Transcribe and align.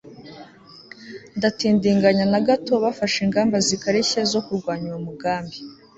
Ntatindiganya 1.37 2.25
na 2.31 2.39
gato 2.47 2.73
bafashe 2.83 3.19
ingamba 3.25 3.57
zikarishye 3.67 4.21
zo 4.31 4.39
kurwanya 4.45 4.87
uwo 4.89 4.99
mugambi 5.07 5.57